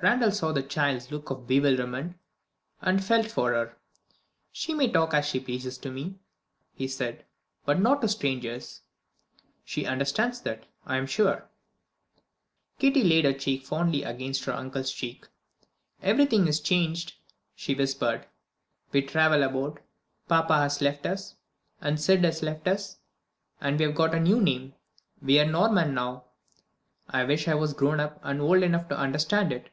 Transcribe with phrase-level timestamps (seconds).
[0.00, 2.14] Randal saw the child's look of bewilderment,
[2.80, 3.74] and felt for her.
[4.52, 6.20] "She may talk as she pleases to me,"
[6.72, 7.24] he said
[7.64, 8.82] "but not to strangers.
[9.64, 11.48] She understands that, I am sure."
[12.78, 15.26] Kitty laid her cheek fondly against her uncle's cheek.
[16.00, 17.14] "Everything is changed,"
[17.56, 18.24] she whispered.
[18.92, 19.80] "We travel about;
[20.28, 21.34] papa has left us,
[21.80, 23.00] and Syd has left us,
[23.60, 24.74] and we have got a new name.
[25.20, 26.26] We are Norman now.
[27.08, 29.70] I wish I was grown up, and old enough to understand it."